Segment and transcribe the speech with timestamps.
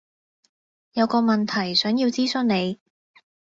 [0.93, 2.79] 有個問題想要諮詢你